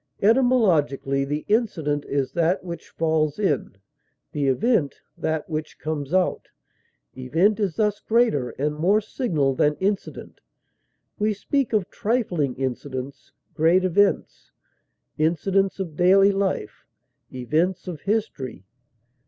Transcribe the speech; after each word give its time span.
Etymologically, 0.23 1.23
the 1.25 1.45
incident 1.47 2.05
is 2.05 2.31
that 2.31 2.63
which 2.63 2.89
falls 2.89 3.37
in, 3.37 3.75
the 4.31 4.47
event 4.47 4.95
that 5.15 5.47
which 5.47 5.77
comes 5.77 6.11
out; 6.11 6.47
event 7.15 7.59
is 7.59 7.75
thus 7.75 7.99
greater 7.99 8.49
and 8.57 8.73
more 8.75 8.99
signal 8.99 9.53
than 9.53 9.75
incident; 9.75 10.41
we 11.19 11.35
speak 11.35 11.71
of 11.71 11.87
trifling 11.91 12.55
incidents, 12.55 13.31
great 13.53 13.83
events; 13.83 14.51
incidents 15.19 15.79
of 15.79 15.95
daily 15.95 16.31
life, 16.31 16.87
events 17.31 17.87
of 17.87 18.01
history. 18.01 18.65